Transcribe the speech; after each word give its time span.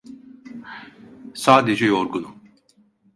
Sadece 1.33 1.85
yorgunum. 1.85 2.35